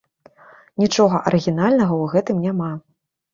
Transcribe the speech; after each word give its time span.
Нічога 0.83 1.19
арыгінальнага 1.31 1.93
ў 1.99 2.15
гэтым 2.15 2.41
няма. 2.47 2.71